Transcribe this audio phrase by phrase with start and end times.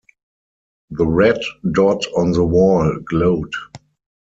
[0.89, 1.37] The red
[1.73, 3.53] dot on the wall glowed.